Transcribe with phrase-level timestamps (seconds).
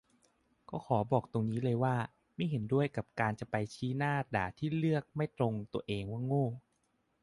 [0.53, 1.95] แล้วก็ขอบอกตรงนี้เลยว่า
[2.35, 6.45] ไม่เห็นด้วยกับการจะไปชี้หน้าด่าที่เลือกไม่ตรงตัวเองว่าโง่